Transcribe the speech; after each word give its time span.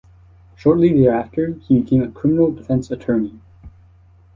Shortly 0.55 0.91
thereafter 0.99 1.59
he 1.67 1.79
became 1.79 2.01
a 2.01 2.07
criminal 2.09 2.49
defense 2.51 2.89
attorney. 2.89 3.39